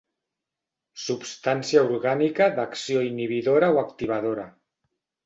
Substància 1.01 1.83
orgànica 1.89 2.47
d'acció 2.61 3.05
inhibidora 3.09 3.69
o 3.77 3.79
activadora. 3.83 4.49